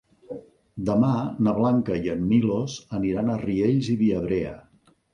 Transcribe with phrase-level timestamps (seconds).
[0.89, 1.11] Demà
[1.49, 4.61] na Blanca i en Milos aniran a Riells i Viabrea.